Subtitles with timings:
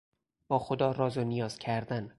[0.47, 2.09] با خدا راز و نیاز کردن